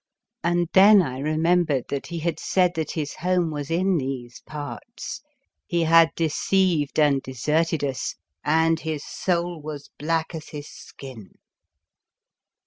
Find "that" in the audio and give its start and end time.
1.89-2.07, 2.73-2.93